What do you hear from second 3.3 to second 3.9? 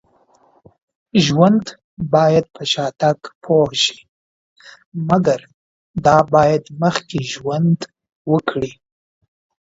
پوه